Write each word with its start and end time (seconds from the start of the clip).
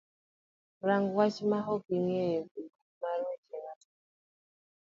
rang' 0.87 1.13
wach 1.17 1.37
ma 1.49 1.59
ok 1.73 1.85
iyiego 1.97 2.57
e 2.63 2.65
buk 2.73 2.85
mar 3.01 3.17
weche 3.25 3.57
matek 3.65 3.91